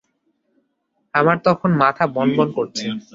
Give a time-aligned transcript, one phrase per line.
[1.13, 2.85] আমার তখন মাথা বনবন করছে।